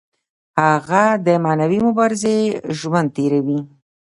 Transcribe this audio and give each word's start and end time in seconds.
هغه 0.63 1.03
د 1.25 1.27
معنوي 1.43 1.79
مبارزې 1.87 2.37
ژوند 2.79 3.09
تیروي. 3.15 3.59